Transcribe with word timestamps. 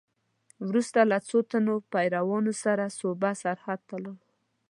وروسته 0.67 0.99
له 1.11 1.17
څو 1.27 1.37
تنو 1.49 1.75
پیروانو 1.91 2.53
سره 2.63 2.83
صوبه 2.99 3.29
سرحد 3.41 3.79
ته 3.89 3.93
ولاړ. 3.99 4.17